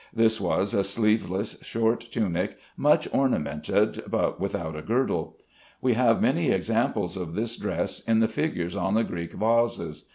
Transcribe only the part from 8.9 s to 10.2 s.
the Greek vases.